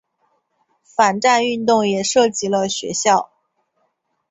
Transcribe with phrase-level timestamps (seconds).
[0.83, 3.29] 反战运动也波及了学校。